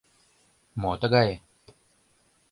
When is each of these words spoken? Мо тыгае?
Мо 0.81 0.93
тыгае? 1.01 1.33